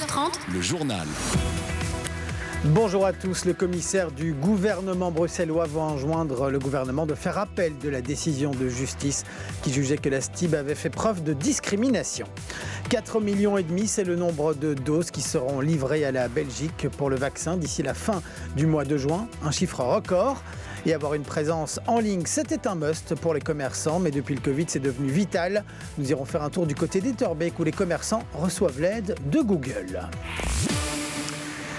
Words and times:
13h30, 0.00 0.32
le 0.54 0.60
journal. 0.62 1.06
Bonjour 2.64 3.04
à 3.04 3.12
tous. 3.12 3.44
Le 3.44 3.52
commissaire 3.52 4.10
du 4.10 4.32
gouvernement 4.32 5.10
bruxellois 5.10 5.66
va 5.66 5.80
enjoindre 5.80 6.48
le 6.48 6.58
gouvernement 6.58 7.04
de 7.04 7.14
faire 7.14 7.36
appel 7.36 7.76
de 7.78 7.88
la 7.90 8.00
décision 8.00 8.50
de 8.50 8.68
justice 8.68 9.24
qui 9.62 9.72
jugeait 9.72 9.98
que 9.98 10.08
la 10.08 10.22
STIB 10.22 10.54
avait 10.54 10.74
fait 10.74 10.88
preuve 10.88 11.22
de 11.22 11.34
discrimination. 11.34 12.26
4 12.88 13.20
millions 13.20 13.58
et 13.58 13.62
demi, 13.62 13.86
c'est 13.86 14.04
le 14.04 14.16
nombre 14.16 14.54
de 14.54 14.72
doses 14.72 15.10
qui 15.10 15.20
seront 15.20 15.60
livrées 15.60 16.04
à 16.04 16.12
la 16.12 16.28
Belgique 16.28 16.88
pour 16.96 17.10
le 17.10 17.16
vaccin 17.16 17.58
d'ici 17.58 17.82
la 17.82 17.94
fin 17.94 18.22
du 18.56 18.66
mois 18.66 18.84
de 18.84 18.96
juin, 18.96 19.28
un 19.44 19.50
chiffre 19.50 19.80
record. 19.82 20.42
Et 20.86 20.94
avoir 20.94 21.14
une 21.14 21.22
présence 21.22 21.78
en 21.86 22.00
ligne, 22.00 22.22
c'était 22.26 22.66
un 22.66 22.74
must 22.74 23.14
pour 23.14 23.34
les 23.34 23.40
commerçants, 23.40 23.98
mais 23.98 24.10
depuis 24.10 24.34
le 24.34 24.40
Covid, 24.40 24.64
c'est 24.68 24.80
devenu 24.80 25.08
vital. 25.10 25.64
Nous 25.98 26.10
irons 26.10 26.24
faire 26.24 26.42
un 26.42 26.50
tour 26.50 26.66
du 26.66 26.74
côté 26.74 27.00
d'Etterbeek 27.00 27.58
où 27.58 27.64
les 27.64 27.72
commerçants 27.72 28.22
reçoivent 28.34 28.80
l'aide 28.80 29.14
de 29.30 29.40
Google. 29.40 30.08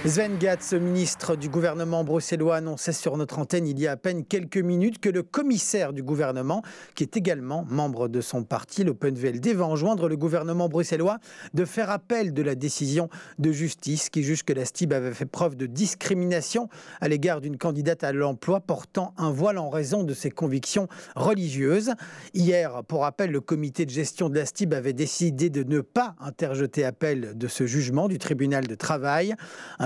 Sven 0.03 0.39
Gatz, 0.39 0.73
ministre 0.73 1.35
du 1.35 1.47
gouvernement 1.47 2.03
bruxellois, 2.03 2.55
annonçait 2.55 2.91
sur 2.91 3.17
notre 3.17 3.37
antenne 3.37 3.67
il 3.67 3.79
y 3.79 3.85
a 3.85 3.91
à 3.91 3.97
peine 3.97 4.25
quelques 4.25 4.57
minutes 4.57 4.97
que 4.99 5.09
le 5.09 5.21
commissaire 5.21 5.93
du 5.93 6.01
gouvernement, 6.01 6.63
qui 6.95 7.03
est 7.03 7.17
également 7.17 7.67
membre 7.69 8.07
de 8.07 8.19
son 8.19 8.43
parti, 8.43 8.83
l'Open 8.83 9.13
VLD, 9.13 9.53
va 9.53 9.65
enjoindre 9.65 10.09
le 10.09 10.17
gouvernement 10.17 10.69
bruxellois 10.69 11.19
de 11.53 11.65
faire 11.65 11.91
appel 11.91 12.33
de 12.33 12.41
la 12.41 12.55
décision 12.55 13.09
de 13.37 13.51
justice 13.51 14.09
qui 14.09 14.23
juge 14.23 14.41
que 14.41 14.53
la 14.53 14.65
STIB 14.65 14.91
avait 14.91 15.13
fait 15.13 15.27
preuve 15.27 15.55
de 15.55 15.67
discrimination 15.67 16.67
à 16.99 17.07
l'égard 17.07 17.39
d'une 17.39 17.57
candidate 17.57 18.03
à 18.03 18.11
l'emploi 18.11 18.59
portant 18.59 19.13
un 19.19 19.31
voile 19.31 19.59
en 19.59 19.69
raison 19.69 20.03
de 20.03 20.15
ses 20.15 20.31
convictions 20.31 20.87
religieuses. 21.15 21.91
Hier, 22.33 22.83
pour 22.87 23.01
rappel, 23.01 23.29
le 23.29 23.39
comité 23.39 23.85
de 23.85 23.91
gestion 23.91 24.29
de 24.29 24.35
la 24.39 24.47
STIB 24.47 24.73
avait 24.73 24.93
décidé 24.93 25.51
de 25.51 25.61
ne 25.61 25.81
pas 25.81 26.15
interjeter 26.19 26.83
appel 26.83 27.37
de 27.37 27.47
ce 27.47 27.67
jugement 27.67 28.07
du 28.07 28.17
tribunal 28.17 28.65
de 28.65 28.75
travail. 28.75 29.35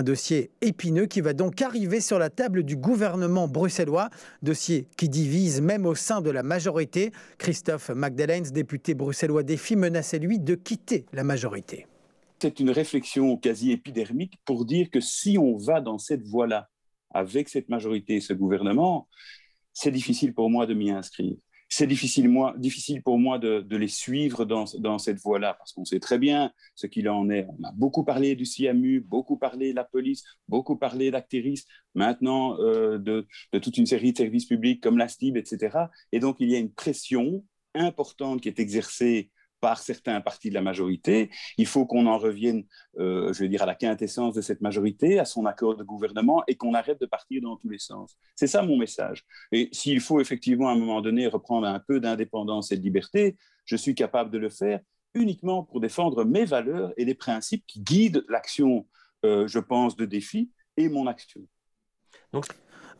Dossier 0.05 0.51
épineux 0.61 1.07
qui 1.07 1.19
va 1.19 1.33
donc 1.33 1.61
arriver 1.61 1.99
sur 1.99 2.17
la 2.17 2.29
table 2.29 2.63
du 2.63 2.77
gouvernement 2.77 3.49
bruxellois, 3.49 4.09
dossier 4.41 4.87
qui 4.95 5.09
divise 5.09 5.59
même 5.59 5.85
au 5.85 5.95
sein 5.95 6.21
de 6.21 6.29
la 6.29 6.43
majorité. 6.43 7.11
Christophe 7.37 7.89
Magdalens, 7.89 8.51
député 8.53 8.93
bruxellois 8.93 9.43
défi, 9.43 9.75
menaçait 9.75 10.19
lui 10.19 10.39
de 10.39 10.55
quitter 10.55 11.05
la 11.11 11.25
majorité. 11.25 11.87
C'est 12.39 12.61
une 12.61 12.69
réflexion 12.69 13.35
quasi 13.35 13.71
épidermique 13.71 14.39
pour 14.45 14.65
dire 14.65 14.89
que 14.89 15.01
si 15.01 15.37
on 15.37 15.57
va 15.57 15.81
dans 15.81 15.97
cette 15.97 16.23
voie-là, 16.23 16.69
avec 17.09 17.49
cette 17.49 17.69
majorité 17.69 18.15
et 18.15 18.21
ce 18.21 18.33
gouvernement, 18.33 19.07
c'est 19.73 19.91
difficile 19.91 20.33
pour 20.33 20.49
moi 20.49 20.65
de 20.65 20.73
m'y 20.73 20.91
inscrire 20.91 21.35
c'est 21.67 21.87
difficile, 21.87 22.31
difficile, 22.57 23.01
pour 23.01 23.17
moi 23.17 23.39
de, 23.39 23.65
les 23.75 23.87
suivre 23.87 24.45
dans, 24.45 24.97
cette 24.97 25.19
voie-là, 25.19 25.55
parce 25.55 25.73
qu'on 25.73 25.85
sait 25.85 25.99
très 25.99 26.17
bien 26.17 26.51
ce 26.75 26.87
qu'il 26.87 27.09
en 27.09 27.29
est. 27.29 27.47
On 27.59 27.63
a 27.63 27.71
beaucoup 27.73 28.03
parlé 28.03 28.35
du 28.35 28.45
CIAMU, 28.45 29.01
beaucoup 29.01 29.37
parlé 29.37 29.71
de 29.71 29.75
la 29.75 29.83
police, 29.83 30.23
beaucoup 30.47 30.77
parlé 30.77 31.11
d'Acteris, 31.11 31.63
maintenant 31.93 32.59
euh, 32.59 32.97
de, 32.97 33.27
de, 33.51 33.59
toute 33.59 33.77
une 33.77 33.85
série 33.85 34.13
de 34.13 34.17
services 34.17 34.45
publics 34.45 34.81
comme 34.81 34.97
la 34.97 35.07
STIB, 35.07 35.37
etc. 35.37 35.77
Et 36.11 36.19
donc, 36.19 36.37
il 36.39 36.49
y 36.49 36.55
a 36.55 36.59
une 36.59 36.71
pression 36.71 37.43
importante 37.73 38.41
qui 38.41 38.47
est 38.47 38.59
exercée 38.59 39.31
par 39.65 39.79
certains 39.79 40.21
partis 40.21 40.49
de 40.49 40.53
la 40.53 40.61
majorité. 40.61 41.31
Il 41.57 41.65
faut 41.65 41.87
qu'on 41.87 42.05
en 42.05 42.19
revienne, 42.19 42.65
euh, 42.99 43.33
je 43.33 43.41
veux 43.41 43.49
dire, 43.49 43.63
à 43.63 43.65
la 43.65 43.73
quintessence 43.73 44.35
de 44.35 44.41
cette 44.41 44.61
majorité, 44.61 45.17
à 45.17 45.25
son 45.25 45.47
accord 45.47 45.75
de 45.75 45.83
gouvernement, 45.83 46.43
et 46.47 46.53
qu'on 46.53 46.75
arrête 46.75 47.01
de 47.01 47.07
partir 47.07 47.41
dans 47.41 47.57
tous 47.57 47.69
les 47.69 47.79
sens. 47.79 48.15
C'est 48.35 48.45
ça 48.45 48.61
mon 48.61 48.77
message. 48.77 49.25
Et 49.51 49.69
s'il 49.71 50.01
faut 50.01 50.21
effectivement 50.21 50.69
à 50.69 50.73
un 50.73 50.77
moment 50.77 51.01
donné 51.01 51.25
reprendre 51.25 51.65
un 51.65 51.79
peu 51.79 51.99
d'indépendance 51.99 52.71
et 52.71 52.77
de 52.77 52.83
liberté, 52.83 53.37
je 53.65 53.75
suis 53.75 53.95
capable 53.95 54.29
de 54.29 54.37
le 54.37 54.51
faire 54.51 54.81
uniquement 55.15 55.63
pour 55.63 55.79
défendre 55.79 56.25
mes 56.25 56.45
valeurs 56.45 56.93
et 56.95 57.03
les 57.03 57.15
principes 57.15 57.63
qui 57.65 57.79
guident 57.79 58.23
l'action, 58.29 58.85
euh, 59.25 59.47
je 59.47 59.57
pense, 59.57 59.95
de 59.95 60.05
défi 60.05 60.51
et 60.77 60.89
mon 60.89 61.07
action. 61.07 61.41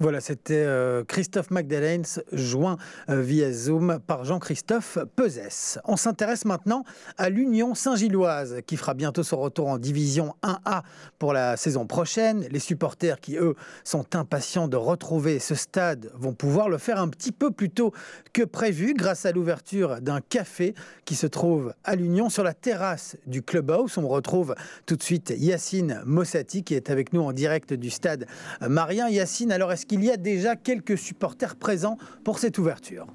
Voilà, 0.02 0.20
c'était 0.20 0.56
euh, 0.56 1.06
Christophe 1.06 1.52
Magdalens, 1.52 2.20
joint 2.34 2.76
euh, 3.10 3.22
via 3.22 3.54
Zoom 3.54 4.00
par 4.06 4.26
Jean-Christophe 4.26 4.98
Pezès. 5.16 5.80
On 5.86 5.96
s'intéresse 5.96 6.44
maintenant 6.44 6.84
à 7.18 7.30
l'Union 7.30 7.76
Saint-Gilloise, 7.76 8.58
qui 8.68 8.76
fera 8.76 8.94
bientôt 8.94 9.24
son 9.24 9.38
retour 9.38 9.70
en 9.70 9.78
Division 9.78 10.36
1A 10.44 10.82
pour 11.18 11.32
la 11.32 11.56
saison 11.56 11.88
prochaine. 11.88 12.46
Les 12.52 12.60
supporters 12.60 13.22
qui, 13.22 13.38
eux, 13.38 13.56
sont 13.86 14.18
impatients 14.18 14.68
de 14.68 14.76
retrouver 14.76 15.40
ce 15.40 15.56
stade 15.56 16.12
vont 16.14 16.34
pouvoir 16.34 16.68
le 16.68 16.78
faire 16.78 17.00
un 17.00 17.08
petit 17.08 17.32
peu 17.32 17.52
plus 17.52 17.70
tôt 17.70 17.94
que 18.34 18.44
prévu 18.44 18.96
grâce 18.96 19.26
à 19.26 19.32
l'ouverture 19.32 20.02
d'un 20.02 20.20
café 20.20 20.76
qui 21.06 21.16
se 21.16 21.26
trouve 21.26 21.74
à 21.86 21.96
l'Union 21.96 22.30
sur 22.30 22.44
la 22.44 22.54
terrasse 22.54 23.16
du 23.28 23.42
Clubhouse. 23.42 23.98
On 23.98 24.10
retrouve 24.10 24.56
tout 24.86 24.98
de 24.98 25.04
suite 25.04 25.34
Yacine 25.38 26.02
Mossati 26.06 26.64
qui 26.66 26.74
est 26.74 26.90
avec 26.90 27.14
nous 27.14 27.22
en 27.22 27.32
direct 27.32 27.72
du 27.72 27.90
stade 27.90 28.28
Marien. 28.60 29.08
Yacine, 29.08 29.54
alors 29.54 29.72
est-ce 29.72 29.85
qu'il 29.88 30.04
y 30.04 30.12
a 30.12 30.18
déjà 30.18 30.56
quelques 30.56 30.98
supporters 30.98 31.56
présents 31.56 31.98
pour 32.24 32.40
cette 32.40 32.58
ouverture 32.58 33.08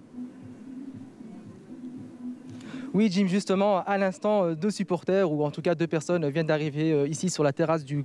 oui, 2.92 3.08
Jim, 3.08 3.26
justement, 3.28 3.84
à 3.84 3.98
l'instant, 3.98 4.46
euh, 4.46 4.54
deux 4.56 4.72
supporters, 4.72 5.30
ou 5.30 5.44
en 5.44 5.52
tout 5.52 5.62
cas 5.62 5.76
deux 5.76 5.86
personnes, 5.86 6.28
viennent 6.28 6.48
d'arriver 6.48 6.92
euh, 6.92 7.06
ici 7.06 7.30
sur 7.30 7.44
la 7.44 7.52
terrasse 7.52 7.84
du, 7.84 8.04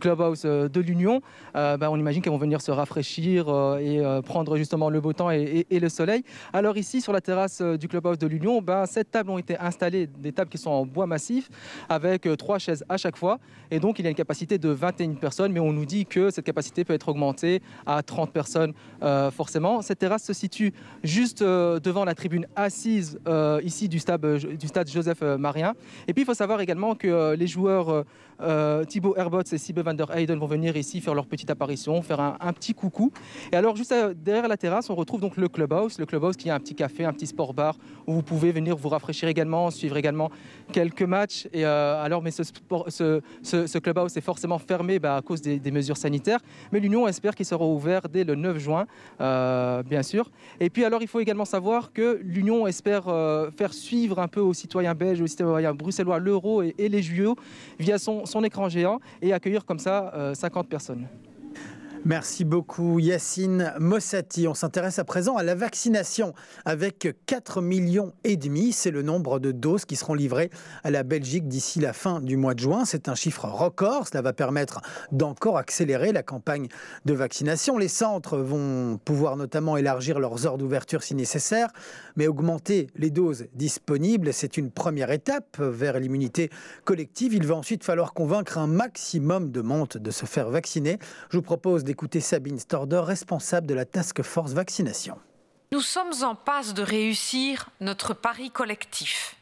clubhouse 0.00 0.44
euh, 0.46 0.70
de 0.70 0.80
l'Union. 0.80 1.20
Ben, 1.54 1.88
on 1.90 1.98
imagine 1.98 2.22
qu'elles 2.22 2.32
vont 2.32 2.38
venir 2.38 2.62
se 2.62 2.70
rafraîchir 2.70 3.48
et 3.78 4.00
prendre 4.24 4.56
justement 4.56 4.88
le 4.88 5.00
beau 5.00 5.12
temps 5.12 5.30
et, 5.30 5.66
le 5.70 5.88
soleil. 5.88 6.24
Alors 6.52 6.76
ici, 6.78 7.00
sur 7.00 7.12
la 7.12 7.20
terrasse 7.20 7.60
du 7.60 7.88
clubhouse 7.88 8.18
de 8.18 8.26
l'Union, 8.26 8.62
ben, 8.62 8.86
sept 8.86 9.10
tables 9.10 9.30
ont 9.30 9.38
été 9.38 9.58
installées, 9.58 10.06
des 10.06 10.32
tables 10.32 10.50
qui 10.50 10.58
sont 10.58 10.70
en 10.70 10.86
bois 10.86 11.06
massif, 11.06 11.50
avec 11.88 12.26
trois 12.38 12.58
chaises 12.58 12.84
à 12.88 12.96
chaque 12.96 13.16
fois. 13.16 13.38
Et 13.70 13.80
donc, 13.80 13.98
il 13.98 14.04
y 14.04 14.06
a 14.06 14.10
une 14.10 14.16
capacité 14.16 14.58
de 14.58 14.70
21 14.70 15.14
personnes, 15.14 15.52
mais 15.52 15.60
on 15.60 15.72
nous 15.72 15.84
dit 15.84 16.06
que 16.06 16.30
cette 16.30 16.44
capacité 16.44 16.84
peut 16.84 16.94
être 16.94 17.08
augmentée 17.08 17.60
à 17.84 18.02
30 18.02 18.32
personnes 18.32 18.72
forcément. 19.32 19.82
Cette 19.82 19.98
terrasse 19.98 20.24
se 20.24 20.32
situe 20.32 20.72
juste 21.04 21.42
devant 21.42 22.04
la 22.04 22.14
tribune 22.14 22.46
assise 22.56 23.18
ici 23.62 23.88
du 23.88 23.98
stade 23.98 24.21
euh, 24.24 24.56
du 24.56 24.66
stade 24.66 24.88
Joseph 24.90 25.18
euh, 25.22 25.38
Marien. 25.38 25.74
Et 26.08 26.12
puis 26.12 26.22
il 26.22 26.26
faut 26.26 26.34
savoir 26.34 26.60
également 26.60 26.94
que 26.94 27.08
euh, 27.08 27.36
les 27.36 27.46
joueurs 27.46 28.04
Thibaut 28.88 29.14
Herbots 29.16 29.42
et 29.52 29.58
Sibe 29.58 29.78
van 29.78 29.94
der 29.94 30.10
Heyden 30.10 30.36
vont 30.36 30.46
venir 30.46 30.76
ici 30.76 31.00
faire 31.00 31.14
leur 31.14 31.26
petite 31.26 31.48
apparition, 31.50 32.02
faire 32.02 32.18
un, 32.18 32.52
petit 32.52 32.74
coucou. 32.74 33.12
Et 33.52 33.56
alors, 33.56 33.76
juste 33.76 33.94
derrière 34.16 34.48
la 34.48 34.56
terrasse, 34.56 34.90
on 34.90 34.96
retrouve 34.96 35.20
donc 35.20 35.36
le 35.36 35.46
clubhouse. 35.46 36.00
Le 36.00 36.06
clubhouse 36.06 36.36
qui 36.36 36.50
a 36.50 36.56
un 36.56 36.58
petit 36.58 36.74
café, 36.74 37.04
un 37.04 37.12
petit 37.12 37.28
sport 37.28 37.54
bar 37.54 37.76
où 38.08 38.14
vous 38.14 38.22
pouvez 38.22 38.50
venir 38.50 38.76
vous 38.76 38.88
rafraîchir 38.88 39.28
également, 39.28 39.70
suivre 39.70 39.96
également 39.96 40.28
quelques 40.72 41.02
matchs. 41.02 41.46
Et 41.52 41.64
alors, 41.64 42.20
mais 42.20 42.32
ce, 42.32 42.42
ce, 42.82 43.78
clubhouse 43.78 44.16
est 44.16 44.22
forcément 44.22 44.58
fermé 44.58 44.98
bah, 44.98 45.14
à 45.14 45.22
cause 45.22 45.40
des, 45.40 45.70
mesures 45.70 45.96
sanitaires. 45.96 46.40
Mais 46.72 46.80
l'Union 46.80 47.06
espère 47.06 47.36
qu'il 47.36 47.46
sera 47.46 47.64
ouvert 47.64 48.08
dès 48.08 48.24
le 48.24 48.34
9 48.34 48.58
juin, 48.58 48.86
bien 49.20 50.02
sûr. 50.02 50.32
Et 50.58 50.68
puis, 50.68 50.84
alors, 50.84 51.00
il 51.00 51.06
faut 51.06 51.20
également 51.20 51.44
savoir 51.44 51.92
que 51.92 52.18
l'Union 52.24 52.66
espère 52.66 53.04
faire 53.56 53.72
suivre 53.72 54.11
un 54.18 54.28
peu 54.28 54.40
aux 54.40 54.54
citoyens 54.54 54.94
belges, 54.94 55.20
aux 55.20 55.26
citoyens 55.26 55.74
bruxellois 55.74 56.18
l'euro 56.18 56.62
et, 56.62 56.74
les 56.78 57.02
JO 57.02 57.36
via 57.78 57.98
son 57.98 58.26
son 58.26 58.44
écran 58.44 58.68
géant 58.68 59.00
et 59.20 59.32
accueillir 59.32 59.64
comme 59.64 59.78
ça 59.78 60.32
50 60.34 60.66
euh, 60.66 60.68
personnes. 60.68 61.06
Merci 62.04 62.44
beaucoup 62.44 62.98
Yacine 62.98 63.74
Mossati. 63.78 64.48
On 64.48 64.54
s'intéresse 64.54 64.98
à 64.98 65.04
présent 65.04 65.36
à 65.36 65.44
la 65.44 65.54
vaccination 65.54 66.34
avec 66.64 67.14
4 67.26 67.62
millions 67.62 68.12
et 68.24 68.36
demi. 68.36 68.72
C'est 68.72 68.90
le 68.90 69.02
nombre 69.02 69.38
de 69.38 69.52
doses 69.52 69.84
qui 69.84 69.94
seront 69.94 70.14
livrées 70.14 70.50
à 70.82 70.90
la 70.90 71.04
Belgique 71.04 71.46
d'ici 71.46 71.78
la 71.78 71.92
fin 71.92 72.20
du 72.20 72.36
mois 72.36 72.54
de 72.54 72.58
juin. 72.58 72.84
C'est 72.84 73.08
un 73.08 73.14
chiffre 73.14 73.44
record. 73.44 74.08
Cela 74.08 74.20
va 74.20 74.32
permettre 74.32 74.80
d'encore 75.12 75.58
accélérer 75.58 76.10
la 76.10 76.24
campagne 76.24 76.66
de 77.04 77.14
vaccination. 77.14 77.78
Les 77.78 77.86
centres 77.86 78.36
vont 78.36 78.98
pouvoir 79.04 79.36
notamment 79.36 79.76
élargir 79.76 80.18
leurs 80.18 80.44
heures 80.44 80.58
d'ouverture 80.58 81.04
si 81.04 81.14
nécessaire, 81.14 81.68
mais 82.16 82.26
augmenter 82.26 82.88
les 82.96 83.10
doses 83.10 83.46
disponibles, 83.54 84.32
c'est 84.32 84.56
une 84.56 84.72
première 84.72 85.12
étape 85.12 85.60
vers 85.60 86.00
l'immunité 86.00 86.50
collective. 86.84 87.32
Il 87.32 87.46
va 87.46 87.54
ensuite 87.54 87.84
falloir 87.84 88.12
convaincre 88.12 88.58
un 88.58 88.66
maximum 88.66 89.52
de 89.52 89.60
monde 89.60 89.98
de 90.00 90.10
se 90.10 90.26
faire 90.26 90.50
vacciner. 90.50 90.98
Je 91.30 91.36
vous 91.36 91.42
propose 91.42 91.84
d'écouter 91.92 92.22
Sabine 92.22 92.58
Storder, 92.58 93.02
responsable 93.04 93.66
de 93.66 93.74
la 93.74 93.84
Task 93.84 94.22
Force 94.22 94.52
Vaccination. 94.52 95.20
Nous 95.72 95.82
sommes 95.82 96.14
en 96.22 96.34
passe 96.34 96.72
de 96.72 96.82
réussir 96.82 97.68
notre 97.80 98.14
pari 98.14 98.50
collectif. 98.50 99.36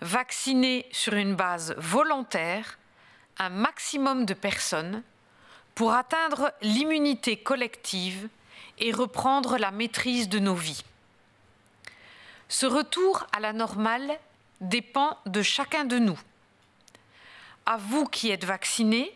Vacciner 0.00 0.86
sur 0.90 1.12
une 1.12 1.34
base 1.34 1.74
volontaire 1.76 2.78
un 3.36 3.50
maximum 3.50 4.24
de 4.24 4.32
personnes 4.32 5.02
pour 5.74 5.92
atteindre 5.92 6.50
l'immunité 6.62 7.36
collective 7.36 8.30
et 8.78 8.90
reprendre 8.90 9.58
la 9.58 9.70
maîtrise 9.70 10.30
de 10.30 10.38
nos 10.38 10.54
vies. 10.54 10.82
Ce 12.48 12.64
retour 12.64 13.26
à 13.32 13.40
la 13.40 13.52
normale 13.52 14.18
dépend 14.62 15.18
de 15.26 15.42
chacun 15.42 15.84
de 15.84 15.98
nous. 15.98 16.18
À 17.66 17.76
vous 17.76 18.06
qui 18.06 18.30
êtes 18.30 18.46
vaccinés, 18.46 19.14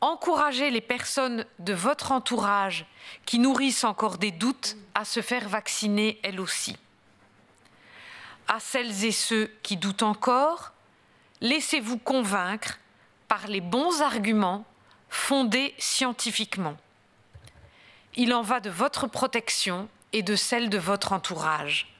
encouragez 0.00 0.70
les 0.70 0.80
personnes 0.80 1.44
de 1.58 1.72
votre 1.72 2.12
entourage 2.12 2.86
qui 3.26 3.38
nourrissent 3.38 3.84
encore 3.84 4.18
des 4.18 4.30
doutes 4.30 4.76
à 4.94 5.04
se 5.04 5.20
faire 5.20 5.48
vacciner 5.48 6.20
elles 6.22 6.40
aussi. 6.40 6.76
À 8.46 8.60
celles 8.60 9.04
et 9.04 9.12
ceux 9.12 9.50
qui 9.62 9.76
doutent 9.76 10.02
encore, 10.02 10.72
laissez-vous 11.40 11.98
convaincre 11.98 12.78
par 13.28 13.46
les 13.46 13.60
bons 13.60 14.00
arguments 14.00 14.64
fondés 15.10 15.74
scientifiquement. 15.78 16.76
Il 18.14 18.32
en 18.32 18.42
va 18.42 18.60
de 18.60 18.70
votre 18.70 19.06
protection 19.06 19.88
et 20.12 20.22
de 20.22 20.34
celle 20.34 20.70
de 20.70 20.78
votre 20.78 21.12
entourage. 21.12 21.94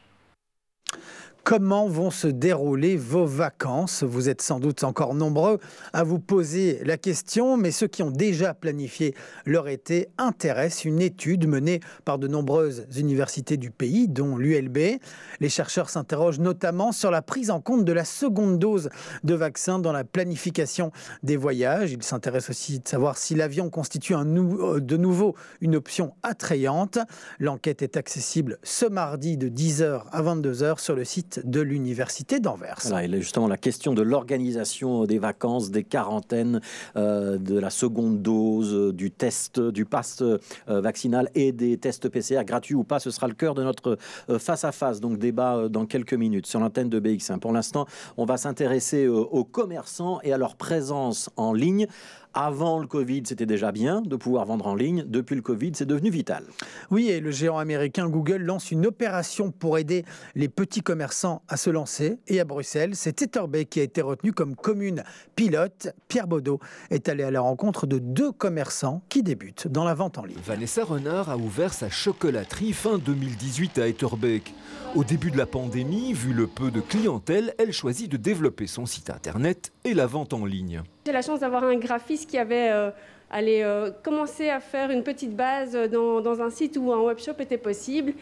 Comment 1.48 1.88
vont 1.88 2.10
se 2.10 2.28
dérouler 2.28 2.98
vos 2.98 3.24
vacances? 3.24 4.02
Vous 4.02 4.28
êtes 4.28 4.42
sans 4.42 4.60
doute 4.60 4.84
encore 4.84 5.14
nombreux 5.14 5.60
à 5.94 6.04
vous 6.04 6.18
poser 6.18 6.84
la 6.84 6.98
question, 6.98 7.56
mais 7.56 7.70
ceux 7.70 7.86
qui 7.86 8.02
ont 8.02 8.10
déjà 8.10 8.52
planifié 8.52 9.14
leur 9.46 9.66
été 9.68 10.08
intéressent 10.18 10.84
une 10.84 11.00
étude 11.00 11.48
menée 11.48 11.80
par 12.04 12.18
de 12.18 12.28
nombreuses 12.28 12.86
universités 12.98 13.56
du 13.56 13.70
pays, 13.70 14.08
dont 14.08 14.36
l'ULB. 14.36 15.00
Les 15.40 15.48
chercheurs 15.48 15.88
s'interrogent 15.88 16.38
notamment 16.38 16.92
sur 16.92 17.10
la 17.10 17.22
prise 17.22 17.50
en 17.50 17.62
compte 17.62 17.86
de 17.86 17.92
la 17.92 18.04
seconde 18.04 18.58
dose 18.58 18.90
de 19.24 19.32
vaccin 19.32 19.78
dans 19.78 19.92
la 19.92 20.04
planification 20.04 20.92
des 21.22 21.38
voyages. 21.38 21.92
Ils 21.92 22.02
s'intéressent 22.02 22.50
aussi 22.50 22.80
de 22.80 22.86
savoir 22.86 23.16
si 23.16 23.34
l'avion 23.34 23.70
constitue 23.70 24.14
euh, 24.14 24.80
de 24.80 24.96
nouveau 24.98 25.34
une 25.62 25.76
option 25.76 26.12
attrayante. 26.22 26.98
L'enquête 27.38 27.80
est 27.80 27.96
accessible 27.96 28.58
ce 28.62 28.84
mardi 28.84 29.38
de 29.38 29.48
10h 29.48 30.02
à 30.12 30.22
22h 30.22 30.78
sur 30.78 30.94
le 30.94 31.04
site 31.04 31.37
de 31.44 31.60
l'Université 31.60 32.40
d'Anvers. 32.40 32.78
Voilà, 32.82 33.04
et 33.04 33.20
justement, 33.20 33.48
la 33.48 33.56
question 33.56 33.94
de 33.94 34.02
l'organisation 34.02 35.04
des 35.04 35.18
vacances, 35.18 35.70
des 35.70 35.84
quarantaines, 35.84 36.60
euh, 36.96 37.38
de 37.38 37.58
la 37.58 37.70
seconde 37.70 38.22
dose, 38.22 38.74
euh, 38.74 38.92
du 38.92 39.10
test, 39.10 39.60
du 39.60 39.84
pass 39.84 40.22
euh, 40.22 40.38
vaccinal 40.66 41.30
et 41.34 41.52
des 41.52 41.78
tests 41.78 42.08
PCR 42.08 42.44
gratuits 42.44 42.74
ou 42.74 42.84
pas, 42.84 42.98
ce 42.98 43.10
sera 43.10 43.28
le 43.28 43.34
cœur 43.34 43.54
de 43.54 43.62
notre 43.62 43.98
face-à-face, 44.38 45.00
donc 45.00 45.18
débat 45.18 45.68
dans 45.68 45.86
quelques 45.86 46.14
minutes 46.14 46.46
sur 46.46 46.60
l'antenne 46.60 46.88
de 46.88 47.00
BX1. 47.00 47.38
Pour 47.38 47.52
l'instant, 47.52 47.86
on 48.16 48.24
va 48.24 48.36
s'intéresser 48.36 49.08
aux 49.08 49.44
commerçants 49.44 50.20
et 50.22 50.32
à 50.32 50.38
leur 50.38 50.56
présence 50.56 51.30
en 51.36 51.52
ligne 51.52 51.86
avant 52.34 52.78
le 52.78 52.86
Covid, 52.86 53.22
c'était 53.26 53.46
déjà 53.46 53.72
bien 53.72 54.00
de 54.00 54.16
pouvoir 54.16 54.44
vendre 54.44 54.66
en 54.66 54.74
ligne. 54.74 55.04
Depuis 55.06 55.36
le 55.36 55.42
Covid, 55.42 55.72
c'est 55.74 55.86
devenu 55.86 56.10
vital. 56.10 56.44
Oui, 56.90 57.08
et 57.08 57.20
le 57.20 57.30
géant 57.30 57.58
américain 57.58 58.08
Google 58.08 58.42
lance 58.42 58.70
une 58.70 58.86
opération 58.86 59.50
pour 59.50 59.78
aider 59.78 60.04
les 60.34 60.48
petits 60.48 60.82
commerçants 60.82 61.42
à 61.48 61.56
se 61.56 61.70
lancer. 61.70 62.18
Et 62.28 62.40
à 62.40 62.44
Bruxelles, 62.44 62.94
c'est 62.94 63.22
Etterbeek 63.22 63.70
qui 63.70 63.80
a 63.80 63.82
été 63.82 64.00
retenu 64.00 64.32
comme 64.32 64.56
commune 64.56 65.02
pilote. 65.36 65.88
Pierre 66.08 66.26
Baudot 66.26 66.60
est 66.90 67.08
allé 67.08 67.22
à 67.22 67.30
la 67.30 67.40
rencontre 67.40 67.86
de 67.86 67.98
deux 67.98 68.32
commerçants 68.32 69.02
qui 69.08 69.22
débutent 69.22 69.68
dans 69.68 69.84
la 69.84 69.94
vente 69.94 70.18
en 70.18 70.24
ligne. 70.24 70.38
Vanessa 70.44 70.84
Renard 70.84 71.30
a 71.30 71.36
ouvert 71.36 71.72
sa 71.72 71.90
chocolaterie 71.90 72.72
fin 72.72 72.98
2018 72.98 73.78
à 73.78 73.88
Etterbeek. 73.88 74.54
Au 74.94 75.04
début 75.04 75.30
de 75.30 75.36
la 75.36 75.46
pandémie, 75.46 76.14
vu 76.14 76.32
le 76.32 76.46
peu 76.46 76.70
de 76.70 76.80
clientèle, 76.80 77.54
elle 77.58 77.72
choisit 77.72 78.10
de 78.10 78.16
développer 78.16 78.66
son 78.66 78.86
site 78.86 79.10
internet 79.10 79.70
et 79.88 79.94
la 79.94 80.06
vente 80.06 80.34
en 80.34 80.44
ligne. 80.44 80.82
J'ai 81.06 81.12
la 81.12 81.22
chance 81.22 81.40
d'avoir 81.40 81.64
un 81.64 81.76
graphiste 81.76 82.28
qui 82.28 82.38
avait 82.38 82.70
euh, 82.70 82.90
allé, 83.30 83.62
euh, 83.62 83.90
commencé 84.02 84.50
à 84.50 84.60
faire 84.60 84.90
une 84.90 85.02
petite 85.02 85.34
base 85.34 85.76
dans, 85.90 86.20
dans, 86.20 86.40
un 86.40 86.50
site 86.50 86.76
où 86.78 86.92
un 86.92 87.00
webshop 87.00 87.34
était 87.40 87.58
possible. 87.58 88.12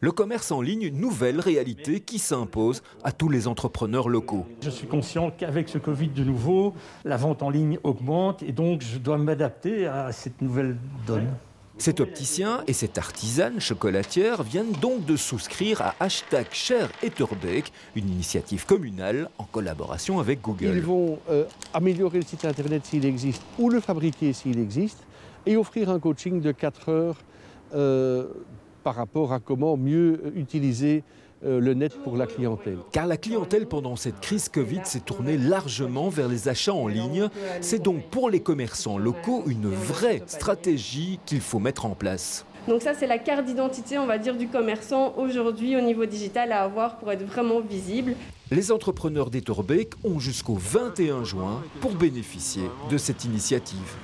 Le 0.00 0.12
commerce 0.12 0.50
en 0.52 0.60
ligne, 0.60 0.82
une 0.82 1.00
nouvelle 1.00 1.40
réalité 1.40 2.00
qui 2.00 2.18
s'impose 2.18 2.82
à 3.04 3.12
tous 3.12 3.28
les 3.28 3.48
entrepreneurs 3.48 4.08
locaux. 4.08 4.46
Je 4.60 4.70
suis 4.70 4.86
conscient 4.86 5.30
qu'avec 5.30 5.68
ce 5.68 5.78
Covid 5.78 6.08
de 6.08 6.24
nouveau, 6.24 6.74
la 7.04 7.16
vente 7.16 7.42
en 7.42 7.50
ligne 7.50 7.78
augmente 7.84 8.42
et 8.42 8.52
donc 8.52 8.82
je 8.82 8.98
dois 8.98 9.16
m'adapter 9.16 9.86
à 9.86 10.12
cette 10.12 10.42
nouvelle 10.42 10.76
donne. 11.06 11.28
Cet 11.82 11.98
opticien 11.98 12.62
et 12.68 12.74
cette 12.74 12.96
artisane 12.96 13.58
chocolatière 13.60 14.44
viennent 14.44 14.70
donc 14.80 15.04
de 15.04 15.16
souscrire 15.16 15.82
à 15.82 15.96
hashtag 15.98 16.46
Cher 16.52 16.88
Etterbeek, 17.02 17.72
une 17.96 18.08
initiative 18.08 18.64
communale 18.66 19.28
en 19.36 19.42
collaboration 19.42 20.20
avec 20.20 20.40
Google. 20.40 20.76
Ils 20.76 20.80
vont 20.80 21.18
euh, 21.28 21.44
améliorer 21.74 22.20
le 22.20 22.24
site 22.24 22.44
internet 22.44 22.86
s'il 22.86 23.04
existe 23.04 23.42
ou 23.58 23.68
le 23.68 23.80
fabriquer 23.80 24.32
s'il 24.32 24.60
existe 24.60 25.00
et 25.44 25.56
offrir 25.56 25.90
un 25.90 25.98
coaching 25.98 26.40
de 26.40 26.52
4 26.52 26.88
heures 26.88 27.16
euh, 27.74 28.28
par 28.84 28.94
rapport 28.94 29.32
à 29.32 29.40
comment 29.40 29.76
mieux 29.76 30.32
utiliser 30.36 31.02
le 31.44 31.74
net 31.74 31.94
pour 32.02 32.16
la 32.16 32.26
clientèle. 32.26 32.78
Car 32.92 33.06
la 33.06 33.16
clientèle 33.16 33.66
pendant 33.66 33.96
cette 33.96 34.20
crise 34.20 34.48
Covid 34.48 34.80
s'est 34.84 35.00
tournée 35.00 35.36
largement 35.36 36.08
vers 36.08 36.28
les 36.28 36.48
achats 36.48 36.74
en 36.74 36.86
ligne. 36.86 37.28
C'est 37.60 37.82
donc 37.82 38.04
pour 38.10 38.30
les 38.30 38.40
commerçants 38.40 38.98
locaux 38.98 39.44
une 39.46 39.68
vraie 39.68 40.22
stratégie 40.26 41.18
qu'il 41.26 41.40
faut 41.40 41.58
mettre 41.58 41.86
en 41.86 41.94
place. 41.94 42.44
Donc 42.68 42.80
ça, 42.80 42.94
c'est 42.94 43.08
la 43.08 43.18
carte 43.18 43.44
d'identité, 43.44 43.98
on 43.98 44.06
va 44.06 44.18
dire, 44.18 44.36
du 44.36 44.46
commerçant 44.46 45.14
aujourd'hui 45.16 45.76
au 45.76 45.80
niveau 45.80 46.06
digital 46.06 46.52
à 46.52 46.62
avoir 46.62 46.98
pour 46.98 47.10
être 47.10 47.24
vraiment 47.24 47.60
visible. 47.60 48.14
Les 48.52 48.70
entrepreneurs 48.70 49.30
d'Etorbeek 49.30 49.94
ont 50.04 50.20
jusqu'au 50.20 50.54
21 50.54 51.24
juin 51.24 51.62
pour 51.80 51.92
bénéficier 51.92 52.62
de 52.90 52.98
cette 52.98 53.24
initiative. 53.24 53.96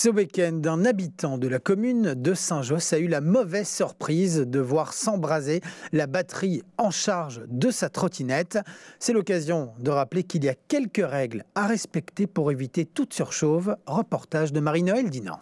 Ce 0.00 0.08
week-end, 0.08 0.62
un 0.66 0.84
habitant 0.84 1.38
de 1.38 1.48
la 1.48 1.58
commune 1.58 2.14
de 2.14 2.32
Saint-Josse 2.32 2.92
a 2.92 3.00
eu 3.00 3.08
la 3.08 3.20
mauvaise 3.20 3.66
surprise 3.66 4.36
de 4.46 4.60
voir 4.60 4.92
s'embraser 4.92 5.60
la 5.92 6.06
batterie 6.06 6.62
en 6.76 6.92
charge 6.92 7.42
de 7.48 7.72
sa 7.72 7.88
trottinette. 7.88 8.60
C'est 9.00 9.12
l'occasion 9.12 9.72
de 9.80 9.90
rappeler 9.90 10.22
qu'il 10.22 10.44
y 10.44 10.48
a 10.48 10.54
quelques 10.54 11.04
règles 11.04 11.42
à 11.56 11.66
respecter 11.66 12.28
pour 12.28 12.52
éviter 12.52 12.84
toute 12.84 13.12
surchauffe. 13.12 13.70
Reportage 13.86 14.52
de 14.52 14.60
Marie-Noël 14.60 15.10
Dinan. 15.10 15.40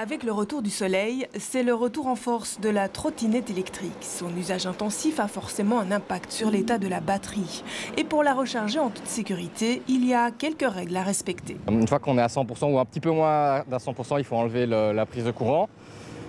Avec 0.00 0.22
le 0.22 0.30
retour 0.30 0.62
du 0.62 0.70
soleil, 0.70 1.26
c'est 1.36 1.64
le 1.64 1.74
retour 1.74 2.06
en 2.06 2.14
force 2.14 2.60
de 2.60 2.68
la 2.68 2.88
trottinette 2.88 3.50
électrique. 3.50 3.90
Son 4.00 4.28
usage 4.36 4.64
intensif 4.64 5.18
a 5.18 5.26
forcément 5.26 5.80
un 5.80 5.90
impact 5.90 6.30
sur 6.30 6.52
l'état 6.52 6.78
de 6.78 6.86
la 6.86 7.00
batterie. 7.00 7.64
Et 7.96 8.04
pour 8.04 8.22
la 8.22 8.32
recharger 8.32 8.78
en 8.78 8.90
toute 8.90 9.08
sécurité, 9.08 9.82
il 9.88 10.06
y 10.06 10.14
a 10.14 10.30
quelques 10.30 10.70
règles 10.70 10.96
à 10.96 11.02
respecter. 11.02 11.56
Une 11.68 11.88
fois 11.88 11.98
qu'on 11.98 12.16
est 12.16 12.22
à 12.22 12.28
100% 12.28 12.72
ou 12.72 12.78
un 12.78 12.84
petit 12.84 13.00
peu 13.00 13.10
moins 13.10 13.64
d'un 13.64 13.78
100%, 13.78 14.20
il 14.20 14.24
faut 14.24 14.36
enlever 14.36 14.66
la 14.66 15.04
prise 15.04 15.24
de 15.24 15.32
courant. 15.32 15.68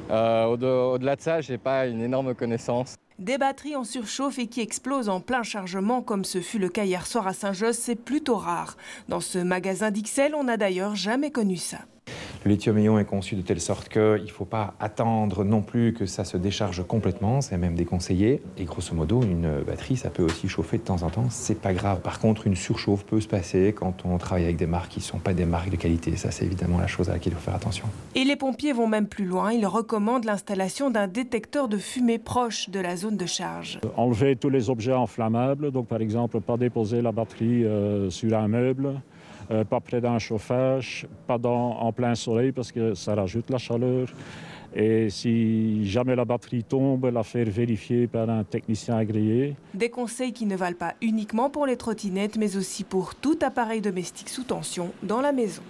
Euh, 0.10 0.46
au-delà 0.46 1.16
de 1.16 1.22
ça, 1.22 1.40
je 1.40 1.52
n'ai 1.52 1.60
pas 1.60 1.86
une 1.86 2.02
énorme 2.02 2.34
connaissance. 2.34 2.96
Des 3.20 3.38
batteries 3.38 3.76
en 3.76 3.84
surchauffe 3.84 4.40
et 4.40 4.48
qui 4.48 4.62
explosent 4.62 5.10
en 5.10 5.20
plein 5.20 5.44
chargement, 5.44 6.02
comme 6.02 6.26
ce 6.26 6.42
fut 6.42 6.58
le 6.58 6.70
cas 6.70 6.86
hier 6.86 7.06
soir 7.06 7.28
à 7.28 7.34
Saint-Josse, 7.34 7.78
c'est 7.78 7.96
plutôt 7.96 8.38
rare. 8.38 8.78
Dans 9.10 9.20
ce 9.20 9.38
magasin 9.38 9.92
d'Ixelles, 9.92 10.34
on 10.34 10.46
n'a 10.46 10.58
d'ailleurs 10.58 10.96
jamais 10.96 11.30
connu 11.30 11.58
ça. 11.58 11.78
Le 12.46 12.52
lithium-ion 12.52 12.98
est 12.98 13.06
conçu 13.06 13.36
de 13.36 13.42
telle 13.42 13.60
sorte 13.60 13.90
qu'il 13.90 14.24
ne 14.24 14.28
faut 14.28 14.46
pas 14.46 14.74
attendre 14.80 15.44
non 15.44 15.62
plus 15.62 15.94
que 15.94 16.06
ça 16.06 16.24
se 16.24 16.38
décharge 16.38 16.86
complètement, 16.88 17.42
c'est 17.42 17.58
même 17.58 17.76
déconseillé. 17.76 18.42
Et 18.58 18.64
grosso 18.64 18.96
modo, 18.96 19.22
une 19.22 19.62
batterie, 19.68 19.98
ça 19.98 20.10
peut 20.10 20.24
aussi 20.24 20.48
chauffer 20.48 20.78
de 20.78 20.84
temps 20.84 21.04
en 21.04 21.10
temps, 21.10 21.26
c'est 21.30 21.60
pas 21.60 21.74
grave. 21.74 22.00
Par 22.00 22.20
contre, 22.20 22.48
une 22.48 22.56
surchauffe 22.56 23.04
peut 23.04 23.20
se 23.20 23.28
passer 23.28 23.76
quand 23.78 24.06
on 24.06 24.18
travaille 24.18 24.46
avec 24.46 24.56
des 24.56 24.68
marques 24.68 24.92
qui 24.92 25.00
ne 25.00 25.04
sont 25.04 25.18
pas 25.18 25.34
des 25.34 25.44
marques 25.44 25.70
de 25.70 25.76
qualité. 25.76 26.16
Ça, 26.16 26.32
c'est 26.32 26.46
évidemment 26.46 26.78
la 26.78 26.88
chose 26.88 27.10
à 27.10 27.14
laquelle 27.14 27.34
il 27.34 27.36
faut 27.36 27.42
faire 27.42 27.56
attention. 27.56 27.86
Et 28.16 28.24
les 28.24 28.38
pompiers 28.38 28.72
vont 28.72 28.88
même 28.88 29.08
plus 29.08 29.26
loin. 29.26 29.52
Ils 29.52 29.68
recommandent 29.68 30.26
l'installation 30.26 30.90
d'un 30.90 31.08
détecteur 31.08 31.68
de 31.68 31.78
fumée 31.78 32.20
proche 32.20 32.70
de 32.70 32.80
la 32.80 32.96
zone 32.96 33.18
de 33.18 33.26
charge. 33.26 33.82
Enlever 33.98 34.38
tous 34.38 34.50
les 34.50 34.70
objets 34.70 34.94
inflammables, 34.94 35.72
donc 35.72 35.88
par 35.88 36.00
exemple, 36.00 36.40
pas 36.40 36.56
déposer 36.56 37.02
la 37.02 37.12
batterie 37.12 37.66
euh, 37.66 38.10
sur 38.10 38.38
un 38.38 38.48
meuble. 38.48 39.02
Euh, 39.52 39.64
pas 39.64 39.80
près 39.80 40.00
d'un 40.00 40.20
chauffage, 40.20 41.08
pas 41.26 41.40
en 41.44 41.92
plein 41.92 42.14
soleil 42.14 42.52
parce 42.52 42.72
que 42.72 42.94
ça 42.94 43.16
rajoute 43.16 43.50
la 43.50 43.58
chaleur. 43.58 44.08
Et 44.76 45.10
si 45.10 45.88
jamais 45.88 46.16
la 46.16 46.26
batterie 46.26 46.64
tombe, 46.64 47.06
la 47.06 47.24
faire 47.24 47.50
vérifier 47.50 48.06
par 48.06 48.30
un 48.30 48.44
technicien 48.44 48.98
agréé. 48.98 49.56
Des 49.74 49.90
conseils 49.90 50.34
qui 50.34 50.46
ne 50.46 50.56
valent 50.56 50.78
pas 50.78 50.94
uniquement 51.02 51.50
pour 51.50 51.66
les 51.66 51.78
trottinettes, 51.78 52.38
mais 52.38 52.56
aussi 52.56 52.84
pour 52.84 53.16
tout 53.16 53.40
appareil 53.42 53.82
domestique 53.82 54.30
sous 54.30 54.44
tension 54.44 54.92
dans 55.02 55.22
la 55.22 55.32
maison. 55.32 55.64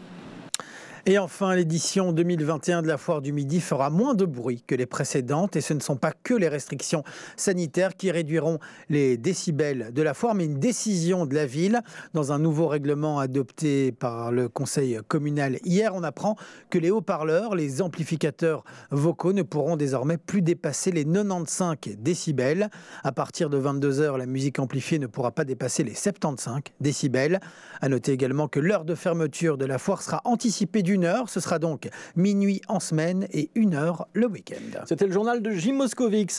Et 1.06 1.18
enfin, 1.18 1.56
l'édition 1.56 2.12
2021 2.12 2.82
de 2.82 2.88
la 2.88 2.98
Foire 2.98 3.22
du 3.22 3.32
Midi 3.32 3.62
fera 3.62 3.89
moins 3.89 4.13
de 4.13 4.25
bruit 4.25 4.63
que 4.65 4.75
les 4.75 4.86
précédentes 4.86 5.56
et 5.56 5.62
ce 5.62 5.74
ne 5.74 5.79
sont 5.79 5.96
pas 5.96 6.12
que 6.12 6.34
les 6.34 6.50
restrictions 6.50 7.03
sanitaires 7.38 7.96
qui 7.96 8.12
réduiront 8.12 8.60
les 8.89 9.18
décibels 9.18 9.91
de 9.94 10.01
la 10.01 10.13
foire, 10.13 10.36
mais 10.36 10.46
une 10.46 10.60
décision 10.60 11.25
de 11.25 11.36
la 11.36 11.46
ville 11.46 11.82
dans 12.13 12.32
un 12.34 12.39
nouveau 12.39 12.68
règlement 12.68 13.20
adopté 13.20 13.91
par 13.91 14.32
le 14.32 14.50
conseil 14.50 15.00
communal 15.08 15.60
hier. 15.63 15.94
On 15.96 16.03
apprend 16.03 16.36
que 16.70 16.77
les 16.77 16.91
haut-parleurs, 16.91 17.56
les 17.56 17.82
amplificateurs 17.82 18.63
vocaux 18.91 19.34
ne 19.34 19.44
pourront 19.44 19.77
désormais 19.77 20.18
plus 20.18 20.41
dépasser 20.41 20.91
les 20.91 21.06
95 21.06 21.98
décibels. 21.98 22.70
À 23.03 23.12
partir 23.12 23.50
de 23.50 23.60
22h, 23.60 24.18
la 24.18 24.25
musique 24.25 24.60
amplifiée 24.60 25.00
ne 25.00 25.08
pourra 25.08 25.32
pas 25.32 25.46
dépasser 25.46 25.84
les 25.84 25.96
75 25.96 26.60
décibels. 26.79 27.39
À 27.82 27.89
noter 27.89 28.12
également 28.12 28.48
que 28.48 28.60
l'heure 28.60 28.86
de 28.86 28.96
fermeture 28.96 29.58
de 29.58 29.65
la 29.65 29.77
foire 29.77 30.01
sera 30.01 30.22
anticipée 30.25 30.84
d'une 30.89 31.05
heure. 31.05 31.29
Ce 31.29 31.39
sera 31.39 31.60
donc 31.60 31.88
minuit 32.15 32.62
en 32.67 32.79
semaine 32.79 33.27
et 33.31 33.51
une 33.53 33.75
heure 33.75 34.08
le 34.13 34.25
week-end. 34.25 34.81
C'était 34.88 35.05
le 35.05 35.12
journal 35.12 35.43
de 35.43 35.51
Jim 35.51 35.74
Moscovics. 35.74 36.31